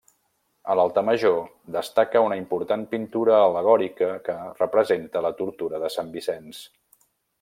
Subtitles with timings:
[0.73, 1.35] A l'altar major
[1.75, 6.65] destaca una important pintura al·legòrica que representa la tortura de Sant Vicenç.